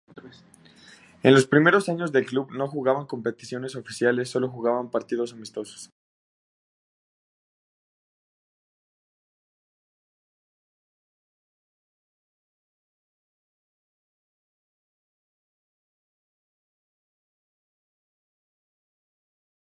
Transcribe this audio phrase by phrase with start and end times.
[1.23, 5.91] En los primeros años del club, no jugaban competiciones oficiales, solo jugaban partidos amistosos.